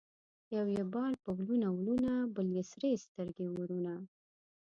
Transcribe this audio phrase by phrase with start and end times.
[0.55, 3.93] یو یې بال په ولونه ولونه ـ بل یې سرې سترګې اورونه